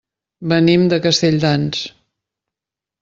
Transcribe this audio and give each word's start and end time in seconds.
Venim 0.53 0.87
de 0.93 0.99
Castelldans. 1.05 1.85